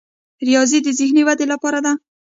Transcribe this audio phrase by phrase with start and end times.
[0.47, 1.93] ریاضي د ذهني ودې لپاره ده.